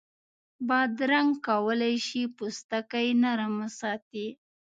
[0.67, 4.27] بادرنګ کولای شي پوستکی نرم وساتي.